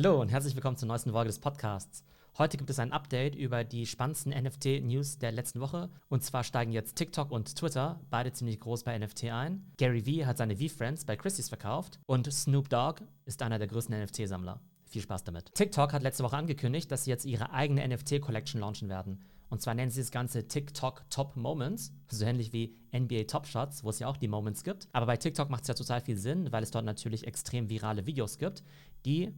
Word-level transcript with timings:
Hallo 0.00 0.20
und 0.20 0.28
herzlich 0.28 0.54
willkommen 0.54 0.76
zur 0.76 0.86
neuesten 0.86 1.10
Folge 1.10 1.26
des 1.26 1.40
Podcasts. 1.40 2.04
Heute 2.38 2.56
gibt 2.56 2.70
es 2.70 2.78
ein 2.78 2.92
Update 2.92 3.34
über 3.34 3.64
die 3.64 3.84
spannendsten 3.84 4.32
NFT-News 4.32 5.18
der 5.18 5.32
letzten 5.32 5.58
Woche. 5.58 5.90
Und 6.08 6.22
zwar 6.22 6.44
steigen 6.44 6.70
jetzt 6.70 6.94
TikTok 6.94 7.32
und 7.32 7.56
Twitter, 7.56 7.98
beide 8.08 8.32
ziemlich 8.32 8.60
groß 8.60 8.84
bei 8.84 8.96
NFT 8.96 9.24
ein. 9.24 9.72
Gary 9.76 10.06
Vee 10.06 10.24
hat 10.24 10.38
seine 10.38 10.56
V-Friends 10.56 11.04
bei 11.04 11.16
Christie's 11.16 11.48
verkauft 11.48 11.98
und 12.06 12.32
Snoop 12.32 12.68
Dogg 12.68 13.02
ist 13.24 13.42
einer 13.42 13.58
der 13.58 13.66
größten 13.66 14.04
NFT-Sammler. 14.04 14.60
Viel 14.86 15.02
Spaß 15.02 15.24
damit. 15.24 15.52
TikTok 15.56 15.92
hat 15.92 16.04
letzte 16.04 16.22
Woche 16.22 16.36
angekündigt, 16.36 16.92
dass 16.92 17.02
sie 17.02 17.10
jetzt 17.10 17.24
ihre 17.24 17.50
eigene 17.50 17.84
NFT-Collection 17.88 18.60
launchen 18.60 18.88
werden. 18.88 19.20
Und 19.50 19.62
zwar 19.62 19.74
nennen 19.74 19.90
sie 19.90 20.00
das 20.00 20.12
Ganze 20.12 20.46
TikTok 20.46 21.10
Top 21.10 21.34
Moments, 21.34 21.92
so 22.08 22.24
ähnlich 22.24 22.52
wie 22.52 22.76
NBA 22.96 23.24
Top 23.24 23.48
Shots, 23.48 23.82
wo 23.82 23.90
es 23.90 23.98
ja 23.98 24.06
auch 24.06 24.16
die 24.16 24.28
Moments 24.28 24.62
gibt. 24.62 24.86
Aber 24.92 25.06
bei 25.06 25.16
TikTok 25.16 25.50
macht 25.50 25.62
es 25.62 25.68
ja 25.68 25.74
total 25.74 26.00
viel 26.02 26.18
Sinn, 26.18 26.52
weil 26.52 26.62
es 26.62 26.70
dort 26.70 26.84
natürlich 26.84 27.26
extrem 27.26 27.68
virale 27.68 28.06
Videos 28.06 28.38
gibt, 28.38 28.62
die 29.04 29.34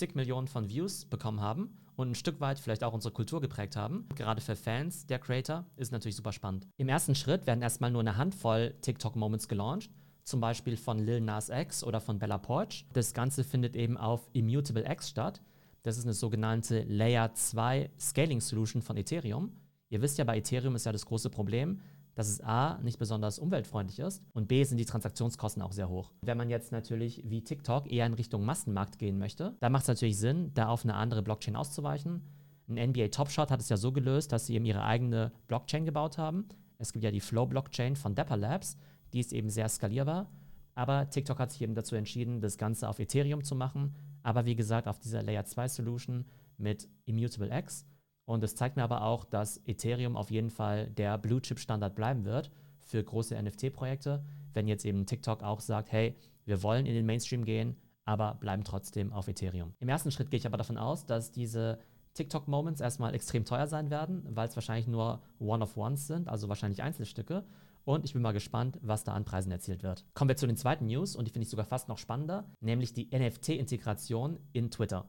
zig 0.00 0.14
Millionen 0.14 0.48
von 0.48 0.70
Views 0.70 1.04
bekommen 1.04 1.42
haben 1.42 1.76
und 1.94 2.10
ein 2.10 2.14
Stück 2.14 2.40
weit 2.40 2.58
vielleicht 2.58 2.82
auch 2.82 2.94
unsere 2.94 3.12
Kultur 3.12 3.42
geprägt 3.42 3.76
haben. 3.76 4.08
Gerade 4.16 4.40
für 4.40 4.56
Fans 4.56 5.04
der 5.04 5.18
Creator 5.18 5.66
ist 5.76 5.92
natürlich 5.92 6.16
super 6.16 6.32
spannend. 6.32 6.66
Im 6.78 6.88
ersten 6.88 7.14
Schritt 7.14 7.46
werden 7.46 7.60
erstmal 7.60 7.90
nur 7.90 8.00
eine 8.00 8.16
Handvoll 8.16 8.74
TikTok-Moments 8.80 9.46
gelauncht, 9.46 9.90
zum 10.24 10.40
Beispiel 10.40 10.78
von 10.78 10.98
Lil 10.98 11.20
Nas 11.20 11.50
X 11.50 11.84
oder 11.84 12.00
von 12.00 12.18
Bella 12.18 12.38
Porch. 12.38 12.86
Das 12.94 13.12
Ganze 13.12 13.44
findet 13.44 13.76
eben 13.76 13.98
auf 13.98 14.26
Immutable 14.32 14.90
X 14.90 15.10
statt. 15.10 15.42
Das 15.82 15.98
ist 15.98 16.04
eine 16.04 16.14
sogenannte 16.14 16.82
Layer 16.84 17.34
2 17.34 17.90
Scaling 18.00 18.40
Solution 18.40 18.80
von 18.80 18.96
Ethereum. 18.96 19.52
Ihr 19.90 20.00
wisst 20.00 20.16
ja, 20.16 20.24
bei 20.24 20.38
Ethereum 20.38 20.76
ist 20.76 20.86
ja 20.86 20.92
das 20.92 21.04
große 21.04 21.28
Problem, 21.28 21.80
dass 22.20 22.28
es 22.28 22.42
A 22.42 22.78
nicht 22.82 22.98
besonders 22.98 23.38
umweltfreundlich 23.38 23.98
ist 23.98 24.22
und 24.34 24.46
B 24.46 24.62
sind 24.64 24.76
die 24.76 24.84
Transaktionskosten 24.84 25.62
auch 25.62 25.72
sehr 25.72 25.88
hoch. 25.88 26.12
Wenn 26.20 26.36
man 26.36 26.50
jetzt 26.50 26.70
natürlich 26.70 27.22
wie 27.24 27.42
TikTok 27.42 27.90
eher 27.90 28.04
in 28.04 28.12
Richtung 28.12 28.44
Massenmarkt 28.44 28.98
gehen 28.98 29.16
möchte, 29.16 29.56
dann 29.60 29.72
macht 29.72 29.84
es 29.84 29.88
natürlich 29.88 30.18
Sinn, 30.18 30.50
da 30.52 30.68
auf 30.68 30.84
eine 30.84 30.96
andere 30.96 31.22
Blockchain 31.22 31.56
auszuweichen. 31.56 32.20
Ein 32.68 32.90
NBA 32.90 33.08
Top 33.08 33.30
Shot 33.30 33.50
hat 33.50 33.62
es 33.62 33.70
ja 33.70 33.78
so 33.78 33.90
gelöst, 33.90 34.32
dass 34.32 34.44
sie 34.44 34.54
eben 34.54 34.66
ihre 34.66 34.84
eigene 34.84 35.32
Blockchain 35.48 35.86
gebaut 35.86 36.18
haben. 36.18 36.46
Es 36.76 36.92
gibt 36.92 37.06
ja 37.06 37.10
die 37.10 37.20
Flow 37.20 37.46
Blockchain 37.46 37.96
von 37.96 38.14
Dapper 38.14 38.36
Labs, 38.36 38.76
die 39.14 39.20
ist 39.20 39.32
eben 39.32 39.48
sehr 39.48 39.70
skalierbar. 39.70 40.30
Aber 40.74 41.08
TikTok 41.08 41.38
hat 41.38 41.52
sich 41.52 41.62
eben 41.62 41.74
dazu 41.74 41.96
entschieden, 41.96 42.42
das 42.42 42.58
Ganze 42.58 42.86
auf 42.90 42.98
Ethereum 42.98 43.44
zu 43.44 43.54
machen. 43.54 43.94
Aber 44.22 44.44
wie 44.44 44.56
gesagt, 44.56 44.88
auf 44.88 44.98
dieser 44.98 45.22
Layer 45.22 45.46
2 45.46 45.68
Solution 45.68 46.26
mit 46.58 46.86
Immutable 47.06 47.50
X. 47.50 47.86
Und 48.30 48.44
es 48.44 48.54
zeigt 48.54 48.76
mir 48.76 48.84
aber 48.84 49.02
auch, 49.02 49.24
dass 49.24 49.60
Ethereum 49.66 50.16
auf 50.16 50.30
jeden 50.30 50.50
Fall 50.50 50.86
der 50.90 51.18
Blue-Chip-Standard 51.18 51.96
bleiben 51.96 52.24
wird 52.24 52.52
für 52.78 53.02
große 53.02 53.34
NFT-Projekte. 53.34 54.22
Wenn 54.54 54.68
jetzt 54.68 54.84
eben 54.84 55.04
TikTok 55.04 55.42
auch 55.42 55.58
sagt, 55.58 55.90
hey, 55.90 56.14
wir 56.44 56.62
wollen 56.62 56.86
in 56.86 56.94
den 56.94 57.06
Mainstream 57.06 57.44
gehen, 57.44 57.74
aber 58.04 58.34
bleiben 58.34 58.62
trotzdem 58.62 59.12
auf 59.12 59.26
Ethereum. 59.26 59.74
Im 59.80 59.88
ersten 59.88 60.12
Schritt 60.12 60.30
gehe 60.30 60.38
ich 60.38 60.46
aber 60.46 60.58
davon 60.58 60.78
aus, 60.78 61.06
dass 61.06 61.32
diese 61.32 61.80
TikTok-Moments 62.14 62.80
erstmal 62.80 63.16
extrem 63.16 63.44
teuer 63.44 63.66
sein 63.66 63.90
werden, 63.90 64.22
weil 64.28 64.46
es 64.46 64.56
wahrscheinlich 64.56 64.86
nur 64.86 65.20
One-of-Ones 65.40 66.06
sind, 66.06 66.28
also 66.28 66.48
wahrscheinlich 66.48 66.84
Einzelstücke. 66.84 67.44
Und 67.84 68.04
ich 68.04 68.12
bin 68.12 68.22
mal 68.22 68.30
gespannt, 68.30 68.78
was 68.80 69.02
da 69.02 69.12
an 69.12 69.24
Preisen 69.24 69.50
erzielt 69.50 69.82
wird. 69.82 70.04
Kommen 70.14 70.28
wir 70.28 70.36
zu 70.36 70.46
den 70.46 70.56
zweiten 70.56 70.86
News 70.86 71.16
und 71.16 71.26
die 71.26 71.32
finde 71.32 71.46
ich 71.46 71.50
sogar 71.50 71.64
fast 71.66 71.88
noch 71.88 71.98
spannender, 71.98 72.44
nämlich 72.60 72.92
die 72.92 73.10
NFT-Integration 73.12 74.38
in 74.52 74.70
Twitter. 74.70 75.08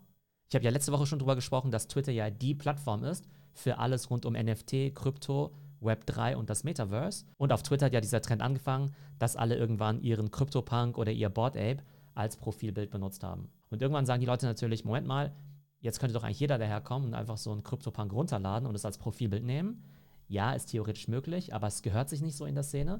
Ich 0.51 0.55
habe 0.55 0.65
ja 0.65 0.71
letzte 0.71 0.91
Woche 0.91 1.05
schon 1.05 1.17
darüber 1.17 1.35
gesprochen, 1.35 1.71
dass 1.71 1.87
Twitter 1.87 2.11
ja 2.11 2.29
die 2.29 2.53
Plattform 2.53 3.05
ist 3.05 3.25
für 3.53 3.77
alles 3.77 4.09
rund 4.09 4.25
um 4.25 4.33
NFT, 4.33 4.93
Krypto, 4.93 5.53
Web3 5.81 6.35
und 6.35 6.49
das 6.49 6.65
Metaverse. 6.65 7.23
Und 7.37 7.53
auf 7.53 7.63
Twitter 7.63 7.85
hat 7.85 7.93
ja 7.93 8.01
dieser 8.01 8.21
Trend 8.21 8.41
angefangen, 8.41 8.93
dass 9.17 9.37
alle 9.37 9.55
irgendwann 9.55 10.01
ihren 10.01 10.29
CryptoPunk 10.29 10.97
oder 10.97 11.13
ihr 11.13 11.29
Board 11.29 11.55
Ape 11.55 11.77
als 12.15 12.35
Profilbild 12.35 12.91
benutzt 12.91 13.23
haben. 13.23 13.49
Und 13.69 13.81
irgendwann 13.81 14.05
sagen 14.05 14.19
die 14.19 14.25
Leute 14.25 14.45
natürlich, 14.45 14.83
Moment 14.83 15.07
mal, 15.07 15.31
jetzt 15.79 16.01
könnte 16.01 16.15
doch 16.15 16.25
eigentlich 16.25 16.41
jeder 16.41 16.57
daherkommen 16.57 17.07
und 17.07 17.13
einfach 17.13 17.37
so 17.37 17.53
einen 17.53 17.63
CryptoPunk 17.63 18.11
runterladen 18.11 18.67
und 18.67 18.75
es 18.75 18.83
als 18.83 18.97
Profilbild 18.97 19.45
nehmen. 19.45 19.85
Ja, 20.27 20.51
ist 20.51 20.65
theoretisch 20.65 21.07
möglich, 21.07 21.55
aber 21.55 21.67
es 21.67 21.81
gehört 21.81 22.09
sich 22.09 22.21
nicht 22.21 22.35
so 22.35 22.45
in 22.45 22.55
der 22.55 22.65
Szene. 22.65 22.99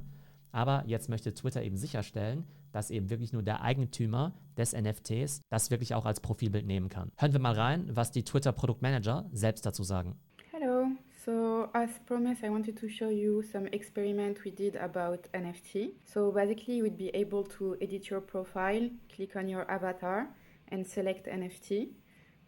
Aber 0.51 0.84
jetzt 0.85 1.09
möchte 1.09 1.34
Twitter 1.34 1.63
eben 1.63 1.78
sicherstellen, 1.78 2.45
dass 2.72 2.91
eben 2.91 3.09
wirklich 3.09 3.34
nur 3.34 3.44
der 3.44 3.62
Eigentümer 3.62 4.34
des 4.57 4.73
NFTs 4.73 5.41
das 5.50 5.72
wirklich 5.72 5.94
auch 5.94 6.06
als 6.06 6.19
Profilbild 6.19 6.66
nehmen 6.66 6.89
kann. 6.89 7.12
Hören 7.17 7.34
wir 7.34 7.39
mal 7.39 7.53
rein, 7.53 7.89
was 7.94 8.12
die 8.12 8.23
Twitter 8.23 8.51
Produktmanager 8.51 9.29
selbst 9.31 9.66
dazu 9.66 9.84
sagen. 9.84 10.16
Hello. 10.51 10.88
So 11.23 11.69
as 11.73 11.91
promised, 12.07 12.44
I 12.44 12.50
wanted 12.50 12.79
to 12.79 12.90
show 12.90 13.09
you 13.09 13.44
some 13.44 13.67
experiment 13.67 14.44
we 14.44 14.51
did 14.51 14.75
about 14.75 15.29
NFT. 15.34 15.91
So 16.03 16.31
basically, 16.31 16.78
you 16.78 16.84
would 16.84 16.97
be 16.97 17.09
able 17.13 17.44
to 17.57 17.78
edit 17.79 18.09
your 18.09 18.22
profile, 18.22 18.90
click 19.16 19.35
on 19.35 19.47
your 19.47 19.69
avatar, 19.69 20.29
and 20.72 20.88
select 20.88 21.28
NFT. 21.28 21.90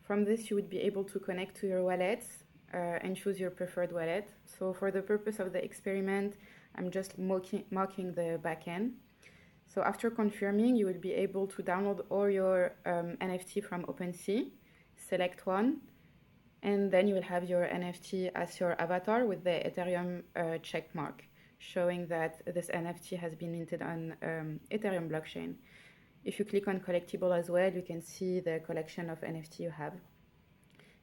From 0.01 0.25
this, 0.25 0.49
you 0.49 0.55
would 0.55 0.71
be 0.71 0.79
able 0.79 1.03
to 1.03 1.19
connect 1.19 1.55
to 1.61 1.67
your 1.67 1.83
wallet 1.83 2.23
uh, 2.23 2.42
and 2.77 3.15
choose 3.15 3.39
your 3.39 3.51
preferred 3.51 3.91
wallet. 3.91 4.29
So 4.45 4.73
for 4.73 4.91
the 4.91 5.01
purpose 5.01 5.39
of 5.39 5.53
the 5.53 5.63
experiment, 5.63 6.37
I'm 6.75 6.89
just 6.91 7.17
mocking, 7.17 7.63
mocking 7.71 8.13
the 8.13 8.39
backend. 8.43 8.93
So 9.67 9.81
after 9.81 10.09
confirming, 10.11 10.75
you 10.75 10.85
will 10.85 10.99
be 10.99 11.13
able 11.13 11.47
to 11.47 11.63
download 11.63 12.01
all 12.09 12.29
your 12.29 12.75
um, 12.85 13.17
NFT 13.21 13.63
from 13.63 13.85
OpenSea, 13.85 14.51
select 14.95 15.45
one, 15.47 15.81
and 16.61 16.91
then 16.91 17.07
you 17.07 17.15
will 17.15 17.23
have 17.23 17.49
your 17.49 17.65
NFT 17.67 18.31
as 18.35 18.59
your 18.59 18.79
avatar 18.81 19.25
with 19.25 19.43
the 19.43 19.61
Ethereum 19.67 20.23
uh, 20.35 20.57
check 20.59 20.93
mark, 20.93 21.23
showing 21.57 22.07
that 22.07 22.41
this 22.53 22.67
NFT 22.67 23.17
has 23.17 23.35
been 23.35 23.51
minted 23.51 23.81
on 23.81 24.15
um, 24.21 24.59
Ethereum 24.71 25.09
blockchain. 25.09 25.55
If 26.23 26.39
you 26.39 26.45
click 26.45 26.67
on 26.67 26.79
collectible 26.79 27.37
as 27.37 27.49
well, 27.49 27.71
you 27.71 27.81
can 27.81 28.01
see 28.01 28.39
the 28.39 28.61
collection 28.65 29.09
of 29.09 29.21
NFT 29.21 29.59
you 29.59 29.71
have. 29.71 29.93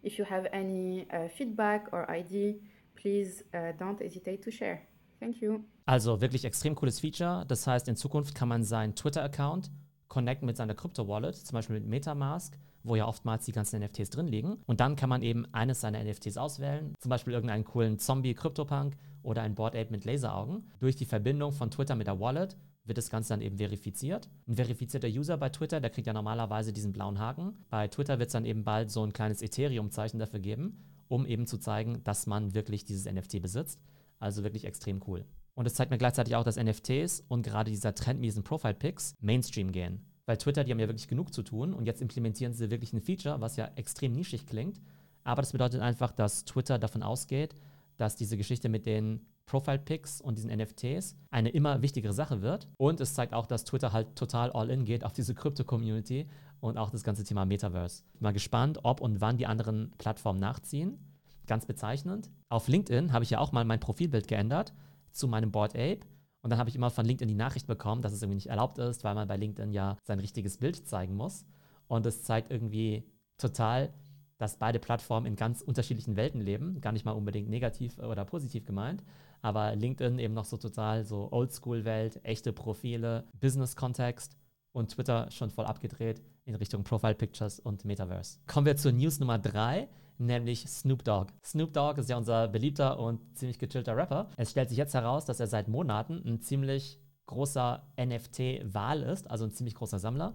If 0.04 0.18
you 0.18 0.24
have 0.24 0.48
any 0.52 1.06
uh, 1.12 1.28
feedback 1.28 1.92
or 1.92 2.10
ID, 2.10 2.60
please 2.94 3.44
uh, 3.54 3.72
don't 3.78 3.98
hesitate 4.00 4.42
to 4.42 4.50
share. 4.50 4.80
Thank 5.18 5.42
you. 5.42 5.64
Also 5.84 6.20
wirklich 6.20 6.44
extrem 6.44 6.74
cooles 6.74 7.00
Feature. 7.00 7.44
Das 7.46 7.66
heißt, 7.66 7.88
in 7.88 7.96
Zukunft 7.96 8.34
kann 8.34 8.48
man 8.48 8.64
seinen 8.64 8.94
Twitter-Account 8.94 9.70
connecten 10.08 10.46
mit 10.46 10.56
seiner 10.56 10.74
Crypto-Wallet, 10.74 11.36
zum 11.36 11.54
Beispiel 11.54 11.78
mit 11.78 11.86
Metamask, 11.86 12.56
wo 12.82 12.96
ja 12.96 13.06
oftmals 13.06 13.44
die 13.44 13.52
ganzen 13.52 13.80
NFTs 13.80 14.10
drin 14.10 14.26
liegen. 14.26 14.58
Und 14.66 14.80
dann 14.80 14.96
kann 14.96 15.08
man 15.08 15.22
eben 15.22 15.46
eines 15.52 15.80
seiner 15.80 16.02
NFTs 16.02 16.36
auswählen, 16.36 16.94
zum 16.98 17.10
Beispiel 17.10 17.32
irgendeinen 17.32 17.64
coolen 17.64 17.98
Zombie-Crypto-Punk 17.98 18.96
oder 19.22 19.42
ein 19.42 19.54
Board 19.54 19.76
Ape 19.76 19.90
mit 19.90 20.04
Laseraugen. 20.04 20.70
Durch 20.80 20.96
die 20.96 21.04
Verbindung 21.04 21.52
von 21.52 21.70
Twitter 21.70 21.94
mit 21.94 22.06
der 22.06 22.18
Wallet 22.18 22.56
wird 22.84 22.98
das 22.98 23.10
Ganze 23.10 23.30
dann 23.30 23.42
eben 23.42 23.58
verifiziert. 23.58 24.28
Ein 24.48 24.56
verifizierter 24.56 25.08
User 25.08 25.36
bei 25.36 25.48
Twitter, 25.48 25.80
der 25.80 25.90
kriegt 25.90 26.06
ja 26.06 26.12
normalerweise 26.12 26.72
diesen 26.72 26.92
blauen 26.92 27.18
Haken. 27.18 27.64
Bei 27.68 27.88
Twitter 27.88 28.18
wird 28.18 28.28
es 28.28 28.32
dann 28.32 28.44
eben 28.44 28.64
bald 28.64 28.90
so 28.90 29.04
ein 29.04 29.12
kleines 29.12 29.42
Ethereum-Zeichen 29.42 30.18
dafür 30.18 30.40
geben, 30.40 30.78
um 31.08 31.26
eben 31.26 31.46
zu 31.46 31.58
zeigen, 31.58 32.02
dass 32.04 32.26
man 32.26 32.54
wirklich 32.54 32.84
dieses 32.84 33.10
NFT 33.10 33.42
besitzt. 33.42 33.80
Also 34.18 34.42
wirklich 34.42 34.64
extrem 34.64 35.00
cool. 35.06 35.24
Und 35.54 35.66
es 35.66 35.74
zeigt 35.74 35.90
mir 35.90 35.98
gleichzeitig 35.98 36.36
auch, 36.36 36.44
dass 36.44 36.56
NFTs 36.56 37.24
und 37.28 37.42
gerade 37.42 37.70
dieser 37.70 37.94
Trend 37.94 38.20
mit 38.20 38.28
diesen 38.28 38.44
Profile-Pics 38.44 39.14
Mainstream 39.20 39.72
gehen. 39.72 40.06
Weil 40.26 40.36
Twitter, 40.36 40.64
die 40.64 40.70
haben 40.70 40.78
ja 40.78 40.88
wirklich 40.88 41.08
genug 41.08 41.34
zu 41.34 41.42
tun 41.42 41.74
und 41.74 41.86
jetzt 41.86 42.00
implementieren 42.00 42.52
sie 42.52 42.70
wirklich 42.70 42.92
ein 42.92 43.00
Feature, 43.00 43.40
was 43.40 43.56
ja 43.56 43.70
extrem 43.74 44.12
nischig 44.12 44.46
klingt. 44.46 44.80
Aber 45.24 45.42
das 45.42 45.52
bedeutet 45.52 45.80
einfach, 45.80 46.12
dass 46.12 46.44
Twitter 46.44 46.78
davon 46.78 47.02
ausgeht, 47.02 47.54
dass 48.00 48.16
diese 48.16 48.38
Geschichte 48.38 48.68
mit 48.70 48.86
den 48.86 49.26
Profile-Pics 49.44 50.20
und 50.20 50.38
diesen 50.38 50.50
NFTs 50.50 51.16
eine 51.30 51.50
immer 51.50 51.82
wichtigere 51.82 52.14
Sache 52.14 52.40
wird. 52.40 52.66
Und 52.78 53.00
es 53.00 53.12
zeigt 53.12 53.34
auch, 53.34 53.46
dass 53.46 53.64
Twitter 53.64 53.92
halt 53.92 54.16
total 54.16 54.50
all-in 54.52 54.84
geht 54.84 55.04
auf 55.04 55.12
diese 55.12 55.34
Krypto-Community 55.34 56.26
und 56.60 56.78
auch 56.78 56.90
das 56.90 57.04
ganze 57.04 57.24
Thema 57.24 57.44
Metaverse. 57.44 58.04
Mal 58.18 58.32
gespannt, 58.32 58.78
ob 58.84 59.00
und 59.00 59.20
wann 59.20 59.36
die 59.36 59.46
anderen 59.46 59.92
Plattformen 59.98 60.40
nachziehen. 60.40 60.98
Ganz 61.46 61.66
bezeichnend. 61.66 62.30
Auf 62.48 62.68
LinkedIn 62.68 63.12
habe 63.12 63.24
ich 63.24 63.30
ja 63.30 63.38
auch 63.38 63.52
mal 63.52 63.64
mein 63.64 63.80
Profilbild 63.80 64.28
geändert 64.28 64.72
zu 65.10 65.28
meinem 65.28 65.50
Board 65.50 65.74
Ape. 65.74 66.00
Und 66.42 66.50
dann 66.50 66.58
habe 66.58 66.70
ich 66.70 66.76
immer 66.76 66.90
von 66.90 67.04
LinkedIn 67.04 67.28
die 67.28 67.34
Nachricht 67.34 67.66
bekommen, 67.66 68.00
dass 68.00 68.12
es 68.12 68.22
irgendwie 68.22 68.36
nicht 68.36 68.48
erlaubt 68.48 68.78
ist, 68.78 69.04
weil 69.04 69.14
man 69.14 69.28
bei 69.28 69.36
LinkedIn 69.36 69.72
ja 69.72 69.98
sein 70.04 70.20
richtiges 70.20 70.56
Bild 70.56 70.88
zeigen 70.88 71.16
muss. 71.16 71.44
Und 71.86 72.06
es 72.06 72.22
zeigt 72.22 72.50
irgendwie 72.50 73.04
total, 73.36 73.92
dass 74.40 74.56
beide 74.56 74.78
Plattformen 74.78 75.26
in 75.26 75.36
ganz 75.36 75.60
unterschiedlichen 75.60 76.16
Welten 76.16 76.40
leben. 76.40 76.80
Gar 76.80 76.92
nicht 76.92 77.04
mal 77.04 77.12
unbedingt 77.12 77.50
negativ 77.50 77.98
oder 77.98 78.24
positiv 78.24 78.64
gemeint. 78.64 79.04
Aber 79.42 79.76
LinkedIn 79.76 80.18
eben 80.18 80.32
noch 80.32 80.46
so 80.46 80.56
total 80.56 81.04
so 81.04 81.30
Oldschool-Welt, 81.30 82.20
echte 82.24 82.52
Profile, 82.52 83.24
Business-Kontext 83.38 84.36
und 84.72 84.92
Twitter 84.92 85.30
schon 85.30 85.50
voll 85.50 85.66
abgedreht 85.66 86.22
in 86.46 86.54
Richtung 86.54 86.84
Profile 86.84 87.14
Pictures 87.14 87.60
und 87.60 87.84
Metaverse. 87.84 88.38
Kommen 88.46 88.66
wir 88.66 88.76
zur 88.76 88.92
News 88.92 89.20
Nummer 89.20 89.38
3 89.38 89.88
nämlich 90.20 90.68
Snoop 90.68 91.02
Dogg. 91.02 91.32
Snoop 91.42 91.72
Dogg 91.72 91.98
ist 91.98 92.10
ja 92.10 92.16
unser 92.16 92.46
beliebter 92.48 92.98
und 92.98 93.20
ziemlich 93.36 93.58
gechillter 93.58 93.96
Rapper. 93.96 94.30
Es 94.36 94.50
stellt 94.50 94.68
sich 94.68 94.78
jetzt 94.78 94.94
heraus, 94.94 95.24
dass 95.24 95.40
er 95.40 95.46
seit 95.46 95.66
Monaten 95.66 96.22
ein 96.26 96.40
ziemlich 96.42 97.00
großer 97.26 97.82
NFT-Wahl 97.98 99.02
ist, 99.02 99.30
also 99.30 99.44
ein 99.44 99.52
ziemlich 99.52 99.74
großer 99.74 99.98
Sammler. 99.98 100.34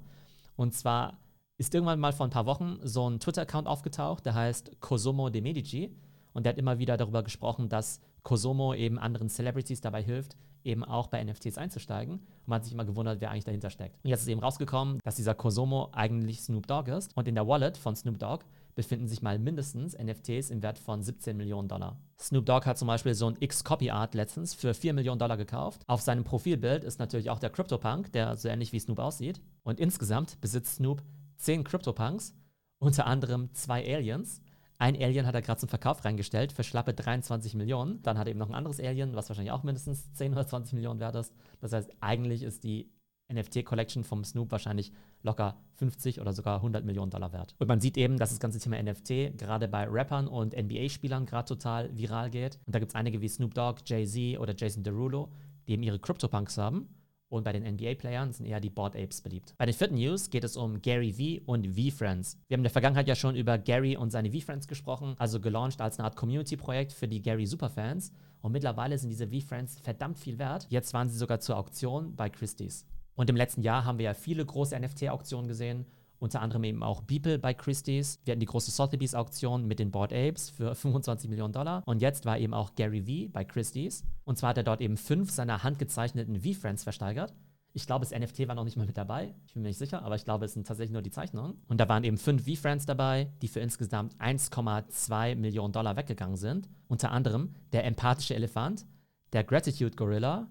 Und 0.56 0.74
zwar 0.74 1.20
ist 1.58 1.74
irgendwann 1.74 2.00
mal 2.00 2.14
vor 2.14 2.26
ein 2.26 2.32
paar 2.32 2.46
Wochen 2.46 2.80
so 2.84 3.10
ein 3.10 3.20
Twitter-Account 3.20 3.68
aufgetaucht, 3.68 4.26
der 4.26 4.36
heißt 4.36 4.80
Cosomo 4.82 5.30
de 5.30 5.42
Medici. 5.42 5.96
Und 6.34 6.46
der 6.46 6.52
hat 6.52 6.58
immer 6.58 6.80
wieder 6.80 6.98
darüber 6.98 7.24
gesprochen, 7.24 7.70
dass 7.70 8.02
Cosomo 8.24 8.74
eben 8.74 9.00
anderen 9.00 9.30
Celebrities 9.30 9.80
dabei 9.80 10.04
hilft, 10.04 10.36
eben 10.66 10.84
auch 10.84 11.08
bei 11.08 11.24
NFTs 11.24 11.58
einzusteigen. 11.58 12.16
Und 12.16 12.48
man 12.48 12.58
hat 12.58 12.66
sich 12.66 12.74
immer 12.74 12.84
gewundert, 12.84 13.22
wer 13.22 13.32
eigentlich 13.32 13.46
dahinter 13.46 13.70
steckt. 13.70 14.04
Und 14.04 14.10
jetzt 14.10 14.24
ist 14.24 14.28
eben 14.28 14.42
rausgekommen, 14.42 15.00
dass 15.04 15.16
dieser 15.16 15.34
Kosomo 15.34 15.90
eigentlich 15.94 16.42
Snoop 16.42 16.68
Dogg 16.68 16.92
ist. 16.92 17.16
Und 17.16 17.30
in 17.30 17.36
der 17.36 17.48
Wallet 17.48 17.78
von 17.78 17.96
Snoop 17.96 18.20
Dogg 18.20 18.44
befinden 18.76 19.08
sich 19.08 19.22
mal 19.22 19.40
mindestens 19.40 19.98
NFTs 19.98 20.50
im 20.50 20.62
Wert 20.62 20.78
von 20.78 21.02
17 21.02 21.38
Millionen 21.38 21.70
Dollar. 21.70 21.98
Snoop 22.20 22.46
Dogg 22.46 22.66
hat 22.66 22.78
zum 22.78 22.90
Beispiel 22.90 23.14
so 23.14 23.28
ein 23.28 23.38
X-Copy-Art 23.40 24.14
letztens 24.14 24.54
für 24.54 24.74
4 24.74 24.94
Millionen 24.94 25.20
Dollar 25.20 25.38
gekauft. 25.38 25.84
Auf 25.88 26.02
seinem 26.02 26.26
Profilbild 26.26 26.84
ist 26.84 27.00
natürlich 27.00 27.30
auch 27.30 27.40
der 27.40 27.50
CryptoPunk, 27.50 28.12
der 28.12 28.36
so 28.36 28.50
ähnlich 28.50 28.74
wie 28.74 28.80
Snoop 28.80 29.00
aussieht. 29.00 29.40
Und 29.64 29.80
insgesamt 29.80 30.42
besitzt 30.42 30.76
Snoop 30.76 31.02
10 31.38 31.64
CryptoPunks, 31.64 32.36
unter 32.80 33.06
anderem 33.06 33.54
zwei 33.54 33.86
Aliens. 33.96 34.42
Ein 34.78 35.02
Alien 35.02 35.26
hat 35.26 35.36
er 35.36 35.42
gerade 35.42 35.60
zum 35.60 35.70
Verkauf 35.70 36.04
reingestellt 36.04 36.52
für 36.52 36.64
schlappe 36.64 36.94
23 36.94 37.56
Millionen. 37.56 38.02
Dann 38.02 38.18
hat 38.18 38.28
er 38.28 38.32
eben 38.32 38.40
noch 38.40 38.50
ein 38.50 38.56
anderes 38.56 38.80
Alien, 38.80 39.16
was 39.16 39.30
wahrscheinlich 39.30 39.54
auch 39.54 39.64
mindestens 39.64 40.12
10 40.14 40.34
oder 40.34 40.46
20 40.46 40.74
Millionen 40.74 41.00
wert 41.00 41.16
ist. 41.16 41.34
Das 41.62 41.72
heißt, 41.72 41.90
eigentlich 42.02 42.44
ist 42.44 42.64
die 42.64 42.92
NFT-Collection 43.32 44.04
vom 44.04 44.24
Snoop 44.24 44.52
wahrscheinlich 44.52 44.92
locker 45.24 45.58
50 45.76 46.22
oder 46.22 46.34
sogar 46.34 46.58
100 46.58 46.86
Millionen 46.86 47.10
Dollar 47.10 47.34
wert. 47.34 47.56
Und 47.58 47.68
man 47.68 47.80
sieht 47.80 47.98
eben, 47.98 48.18
dass 48.18 48.30
das 48.30 48.40
ganze 48.40 48.60
Thema 48.60 48.82
NFT 48.82 49.38
gerade 49.38 49.68
bei 49.68 49.88
Rappern 49.88 50.28
und 50.28 50.56
NBA-Spielern 50.56 51.26
gerade 51.26 51.48
total 51.48 51.98
viral 51.98 52.30
geht. 52.30 52.60
Und 52.66 52.76
da 52.76 52.80
gibt 52.80 52.92
es 52.92 52.96
einige 52.96 53.22
wie 53.22 53.30
Snoop 53.30 53.54
Dogg, 53.54 53.82
Jay-Z 53.86 54.40
oder 54.40 54.54
Jason 54.56 54.84
Derulo, 54.84 55.32
die 55.68 55.74
eben 55.74 55.84
ihre 55.84 56.00
CryptoPunks 56.00 56.58
haben. 56.58 56.90
Und 57.30 57.44
bei 57.44 57.54
den 57.54 57.64
NBA-Playern 57.64 58.32
sind 58.32 58.46
eher 58.46 58.60
die 58.60 58.70
Board 58.70 58.96
Apes 58.96 59.22
beliebt. 59.22 59.56
Bei 59.58 59.66
den 59.66 59.74
vierten 59.74 59.96
News 59.96 60.30
geht 60.30 60.44
es 60.44 60.56
um 60.56 60.82
Gary 60.82 61.12
V 61.12 61.52
und 61.52 61.68
V-Friends. 61.68 62.38
Wir 62.48 62.56
haben 62.56 62.62
in 62.62 62.66
der 62.66 62.72
Vergangenheit 62.72 63.08
ja 63.08 63.16
schon 63.16 63.36
über 63.36 63.58
Gary 63.58 63.98
und 63.98 64.12
seine 64.12 64.32
V-Friends 64.32 64.68
gesprochen, 64.68 65.16
also 65.18 65.40
gelauncht 65.40 65.82
als 65.82 65.98
eine 65.98 66.06
Art 66.06 66.16
Community-Projekt 66.16 66.94
für 66.94 67.08
die 67.08 67.22
Gary 67.22 67.46
Superfans. 67.46 68.12
Und 68.42 68.52
mittlerweile 68.52 68.98
sind 68.98 69.10
diese 69.10 69.28
V-Friends 69.28 69.80
verdammt 69.80 70.20
viel 70.20 70.38
wert. 70.38 70.68
Jetzt 70.70 70.94
waren 70.94 71.10
sie 71.10 71.18
sogar 71.18 71.40
zur 71.40 71.58
Auktion 71.58 72.16
bei 72.16 72.30
Christie's. 72.30 72.86
Und 73.16 73.30
im 73.30 73.36
letzten 73.36 73.64
Jahr 73.64 73.86
haben 73.86 73.98
wir 73.98 74.06
ja 74.06 74.14
viele 74.14 74.46
große 74.46 74.80
NFT-Auktionen 74.80 75.48
gesehen, 75.48 75.86
unter 76.20 76.42
anderem 76.42 76.64
eben 76.64 76.84
auch 76.84 77.02
Beeple 77.02 77.40
bei 77.40 77.54
Christie's. 77.54 78.20
Wir 78.26 78.32
hatten 78.32 78.40
die 78.40 78.46
große 78.46 78.72
Sotheby's-Auktion 78.72 79.66
mit 79.66 79.80
den 79.80 79.92
Board 79.92 80.14
Apes 80.14 80.50
für 80.50 80.76
25 80.76 81.30
Millionen 81.30 81.54
Dollar. 81.54 81.84
Und 81.86 82.02
jetzt 82.02 82.26
war 82.26 82.38
eben 82.38 82.54
auch 82.54 82.76
Gary 82.76 83.02
V 83.02 83.32
bei 83.32 83.44
Christie's. 83.44 84.04
Und 84.24 84.38
zwar 84.38 84.52
hat 84.52 84.58
er 84.58 84.64
dort 84.64 84.82
eben 84.82 84.98
fünf 84.98 85.32
seiner 85.32 85.64
handgezeichneten 85.64 86.42
V-Friends 86.42 86.84
versteigert. 86.84 87.34
Ich 87.74 87.86
glaube, 87.86 88.06
das 88.06 88.18
NFT 88.18 88.48
war 88.48 88.56
noch 88.56 88.64
nicht 88.64 88.78
mal 88.78 88.86
mit 88.86 88.98
dabei. 88.98 89.36
Ich 89.46 89.54
bin 89.54 89.62
mir 89.62 89.68
nicht 89.68 89.78
sicher, 89.78 90.02
aber 90.02 90.16
ich 90.16 90.24
glaube, 90.24 90.46
es 90.46 90.54
sind 90.54 90.66
tatsächlich 90.66 90.94
nur 90.94 91.02
die 91.02 91.12
Zeichnungen. 91.12 91.62
Und 91.68 91.82
da 91.82 91.90
waren 91.90 92.06
eben 92.06 92.18
fünf 92.18 92.46
V-Friends 92.46 92.86
dabei, 92.86 93.30
die 93.42 93.50
für 93.50 93.60
insgesamt 93.60 94.16
1,2 94.16 95.36
Millionen 95.36 95.74
Dollar 95.74 95.98
weggegangen 95.98 96.38
sind. 96.38 96.70
Unter 96.88 97.12
anderem 97.12 97.54
der 97.74 97.84
empathische 97.84 98.34
Elefant, 98.34 98.86
der 99.34 99.44
Gratitude 99.44 99.98
Gorilla, 99.98 100.48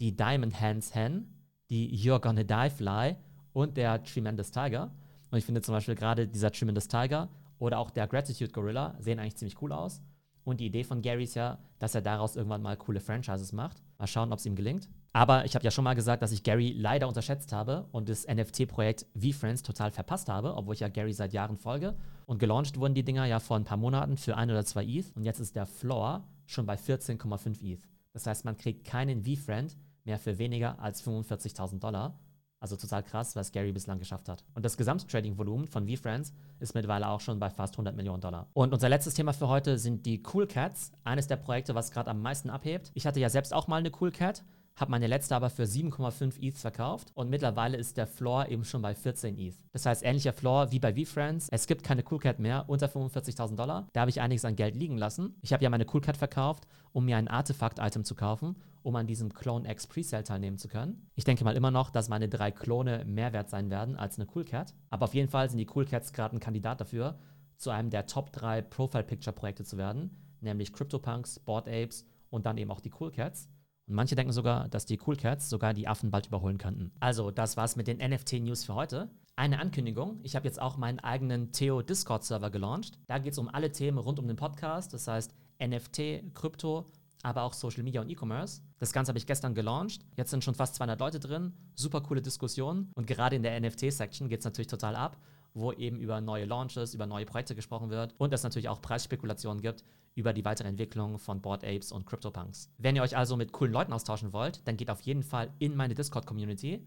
die 0.00 0.14
Diamond 0.14 0.60
Hands 0.60 0.94
Hen, 0.94 1.32
die 1.70 1.96
You're 1.96 2.20
Gonna 2.20 2.42
Die 2.42 2.70
Fly 2.70 3.16
und 3.54 3.78
der 3.78 4.02
Tremendous 4.04 4.50
Tiger. 4.50 4.90
Und 5.36 5.40
ich 5.40 5.44
finde 5.44 5.60
zum 5.60 5.74
Beispiel 5.74 5.94
gerade 5.94 6.26
dieser 6.26 6.50
Tremendous 6.50 6.88
Tiger 6.88 7.28
oder 7.58 7.78
auch 7.78 7.90
der 7.90 8.06
Gratitude 8.06 8.52
Gorilla 8.52 8.94
sehen 9.00 9.18
eigentlich 9.18 9.36
ziemlich 9.36 9.60
cool 9.60 9.70
aus. 9.70 10.00
Und 10.44 10.60
die 10.60 10.64
Idee 10.64 10.82
von 10.82 11.02
Gary 11.02 11.24
ist 11.24 11.34
ja, 11.34 11.58
dass 11.78 11.94
er 11.94 12.00
daraus 12.00 12.36
irgendwann 12.36 12.62
mal 12.62 12.74
coole 12.78 13.00
Franchises 13.00 13.52
macht. 13.52 13.82
Mal 13.98 14.06
schauen, 14.06 14.32
ob 14.32 14.38
es 14.38 14.46
ihm 14.46 14.56
gelingt. 14.56 14.88
Aber 15.12 15.44
ich 15.44 15.54
habe 15.54 15.62
ja 15.62 15.70
schon 15.70 15.84
mal 15.84 15.92
gesagt, 15.92 16.22
dass 16.22 16.32
ich 16.32 16.42
Gary 16.42 16.72
leider 16.74 17.06
unterschätzt 17.06 17.52
habe 17.52 17.86
und 17.92 18.08
das 18.08 18.26
NFT-Projekt 18.26 19.04
V-Friends 19.14 19.62
total 19.62 19.90
verpasst 19.90 20.30
habe, 20.30 20.56
obwohl 20.56 20.72
ich 20.72 20.80
ja 20.80 20.88
Gary 20.88 21.12
seit 21.12 21.34
Jahren 21.34 21.58
folge. 21.58 21.94
Und 22.24 22.38
gelauncht 22.38 22.80
wurden 22.80 22.94
die 22.94 23.04
Dinger 23.04 23.26
ja 23.26 23.38
vor 23.38 23.58
ein 23.58 23.64
paar 23.64 23.76
Monaten 23.76 24.16
für 24.16 24.38
ein 24.38 24.50
oder 24.50 24.64
zwei 24.64 24.86
ETH. 24.86 25.14
Und 25.16 25.24
jetzt 25.24 25.40
ist 25.40 25.54
der 25.54 25.66
Floor 25.66 26.24
schon 26.46 26.64
bei 26.64 26.76
14,5 26.76 27.62
ETH. 27.62 27.82
Das 28.14 28.26
heißt, 28.26 28.46
man 28.46 28.56
kriegt 28.56 28.86
keinen 28.86 29.22
V-Friend, 29.26 29.76
mehr 30.04 30.18
für 30.18 30.38
weniger 30.38 30.78
als 30.80 31.06
45.000 31.06 31.78
Dollar. 31.78 32.18
Also 32.66 32.74
total 32.74 33.04
krass, 33.04 33.36
was 33.36 33.52
Gary 33.52 33.70
bislang 33.70 34.00
geschafft 34.00 34.28
hat. 34.28 34.42
Und 34.56 34.64
das 34.64 34.76
Gesamttrading-Volumen 34.76 35.68
von 35.68 35.86
VFriends 35.86 36.32
ist 36.58 36.74
mittlerweile 36.74 37.06
auch 37.06 37.20
schon 37.20 37.38
bei 37.38 37.48
fast 37.48 37.74
100 37.74 37.94
Millionen 37.94 38.20
Dollar. 38.20 38.48
Und 38.54 38.72
unser 38.72 38.88
letztes 38.88 39.14
Thema 39.14 39.32
für 39.32 39.46
heute 39.46 39.78
sind 39.78 40.04
die 40.04 40.20
Cool 40.34 40.48
Cats. 40.48 40.90
Eines 41.04 41.28
der 41.28 41.36
Projekte, 41.36 41.76
was 41.76 41.92
gerade 41.92 42.10
am 42.10 42.20
meisten 42.22 42.50
abhebt. 42.50 42.90
Ich 42.94 43.06
hatte 43.06 43.20
ja 43.20 43.28
selbst 43.28 43.54
auch 43.54 43.68
mal 43.68 43.76
eine 43.76 43.92
Cool 44.00 44.10
Cat 44.10 44.42
habe 44.76 44.90
meine 44.90 45.06
letzte 45.06 45.34
aber 45.34 45.48
für 45.48 45.64
7,5 45.64 46.40
ETH 46.40 46.58
verkauft 46.58 47.10
und 47.14 47.30
mittlerweile 47.30 47.78
ist 47.78 47.96
der 47.96 48.06
Floor 48.06 48.48
eben 48.48 48.64
schon 48.64 48.82
bei 48.82 48.94
14 48.94 49.38
ETH. 49.38 49.56
Das 49.72 49.86
heißt, 49.86 50.04
ähnlicher 50.04 50.34
Floor 50.34 50.70
wie 50.70 50.78
bei 50.78 50.94
VFriends. 50.94 51.48
Es 51.50 51.66
gibt 51.66 51.82
keine 51.82 52.02
Coolcat 52.02 52.38
mehr 52.38 52.64
unter 52.68 52.86
45.000 52.86 53.56
Dollar. 53.56 53.88
Da 53.94 54.00
habe 54.00 54.10
ich 54.10 54.20
einiges 54.20 54.44
an 54.44 54.54
Geld 54.54 54.76
liegen 54.76 54.98
lassen. 54.98 55.34
Ich 55.40 55.52
habe 55.52 55.64
ja 55.64 55.70
meine 55.70 55.86
Coolcat 55.86 56.18
verkauft, 56.18 56.66
um 56.92 57.06
mir 57.06 57.16
ein 57.16 57.28
Artefakt-Item 57.28 58.04
zu 58.04 58.14
kaufen, 58.14 58.56
um 58.82 58.94
an 58.96 59.06
diesem 59.06 59.32
Clone 59.32 59.70
X 59.70 59.86
Presale 59.86 60.24
teilnehmen 60.24 60.58
zu 60.58 60.68
können. 60.68 61.10
Ich 61.14 61.24
denke 61.24 61.44
mal 61.44 61.56
immer 61.56 61.70
noch, 61.70 61.90
dass 61.90 62.08
meine 62.08 62.28
drei 62.28 62.50
Klone 62.50 63.04
mehr 63.06 63.32
wert 63.32 63.48
sein 63.48 63.70
werden 63.70 63.96
als 63.96 64.18
eine 64.18 64.26
Coolcat. 64.26 64.74
Aber 64.90 65.04
auf 65.04 65.14
jeden 65.14 65.28
Fall 65.28 65.48
sind 65.48 65.58
die 65.58 65.66
Coolcats 65.66 66.12
gerade 66.12 66.36
ein 66.36 66.40
Kandidat 66.40 66.82
dafür, 66.82 67.18
zu 67.56 67.70
einem 67.70 67.88
der 67.88 68.06
Top 68.06 68.30
3 68.32 68.60
Profile-Picture-Projekte 68.60 69.64
zu 69.64 69.78
werden, 69.78 70.10
nämlich 70.42 70.72
CryptoPunks, 70.74 71.40
Bored 71.40 71.66
Apes 71.66 72.06
und 72.28 72.44
dann 72.44 72.58
eben 72.58 72.70
auch 72.70 72.80
die 72.80 72.90
Coolcats. 72.90 73.48
Und 73.88 73.94
manche 73.94 74.16
denken 74.16 74.32
sogar, 74.32 74.68
dass 74.68 74.84
die 74.84 74.98
Cool 75.06 75.16
Cats 75.16 75.48
sogar 75.48 75.72
die 75.72 75.86
Affen 75.86 76.10
bald 76.10 76.26
überholen 76.26 76.58
könnten. 76.58 76.90
Also, 76.98 77.30
das 77.30 77.56
war's 77.56 77.76
mit 77.76 77.86
den 77.86 77.98
NFT-News 77.98 78.64
für 78.64 78.74
heute. 78.74 79.08
Eine 79.36 79.60
Ankündigung: 79.60 80.18
Ich 80.24 80.34
habe 80.34 80.46
jetzt 80.46 80.60
auch 80.60 80.76
meinen 80.76 80.98
eigenen 80.98 81.52
Theo 81.52 81.82
Discord-Server 81.82 82.50
gelauncht. 82.50 82.98
Da 83.06 83.18
geht 83.18 83.32
es 83.32 83.38
um 83.38 83.48
alle 83.48 83.70
Themen 83.70 83.98
rund 83.98 84.18
um 84.18 84.26
den 84.26 84.36
Podcast, 84.36 84.92
das 84.92 85.06
heißt 85.06 85.34
NFT, 85.64 86.34
Krypto, 86.34 86.86
aber 87.22 87.42
auch 87.42 87.52
Social 87.52 87.84
Media 87.84 88.00
und 88.00 88.10
E-Commerce. 88.10 88.62
Das 88.78 88.92
Ganze 88.92 89.10
habe 89.10 89.18
ich 89.18 89.26
gestern 89.26 89.54
gelauncht. 89.54 90.04
Jetzt 90.16 90.30
sind 90.30 90.42
schon 90.42 90.54
fast 90.56 90.74
200 90.74 90.98
Leute 90.98 91.20
drin. 91.20 91.52
Super 91.74 92.00
coole 92.00 92.22
Diskussionen. 92.22 92.90
Und 92.94 93.06
gerade 93.06 93.36
in 93.36 93.42
der 93.44 93.58
NFT-Section 93.60 94.28
geht 94.28 94.40
es 94.40 94.44
natürlich 94.44 94.66
total 94.66 94.96
ab, 94.96 95.16
wo 95.54 95.72
eben 95.72 96.00
über 96.00 96.20
neue 96.20 96.44
Launches, 96.44 96.92
über 96.92 97.06
neue 97.06 97.24
Projekte 97.24 97.54
gesprochen 97.54 97.90
wird 97.90 98.14
und 98.18 98.34
es 98.34 98.42
natürlich 98.42 98.68
auch 98.68 98.82
Preisspekulationen 98.82 99.62
gibt 99.62 99.84
über 100.16 100.32
die 100.32 100.44
weitere 100.44 100.66
Entwicklung 100.66 101.20
von 101.20 101.40
Board 101.40 101.62
Apes 101.62 101.92
und 101.92 102.06
CryptoPunks. 102.06 102.72
Wenn 102.78 102.96
ihr 102.96 103.02
euch 103.02 103.16
also 103.16 103.36
mit 103.36 103.52
coolen 103.52 103.72
Leuten 103.72 103.92
austauschen 103.92 104.32
wollt, 104.32 104.66
dann 104.66 104.76
geht 104.76 104.90
auf 104.90 105.02
jeden 105.02 105.22
Fall 105.22 105.52
in 105.58 105.76
meine 105.76 105.94
Discord-Community. 105.94 106.84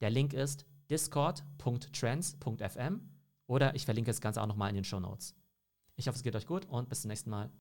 Der 0.00 0.10
Link 0.10 0.32
ist 0.32 0.64
discord.trends.fm 0.88 3.00
oder 3.46 3.74
ich 3.74 3.84
verlinke 3.84 4.10
das 4.10 4.20
Ganze 4.20 4.40
auch 4.40 4.46
nochmal 4.46 4.70
in 4.70 4.76
den 4.76 4.84
Show 4.84 5.00
Notes. 5.00 5.34
Ich 5.96 6.06
hoffe, 6.06 6.16
es 6.16 6.22
geht 6.22 6.36
euch 6.36 6.46
gut 6.46 6.66
und 6.66 6.88
bis 6.88 7.02
zum 7.02 7.08
nächsten 7.08 7.30
Mal. 7.30 7.50